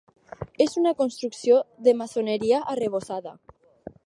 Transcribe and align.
És 0.65 0.73
una 0.81 0.93
construcció 1.01 1.61
de 1.89 1.95
maçoneria 2.01 2.65
arrebossada. 2.75 3.37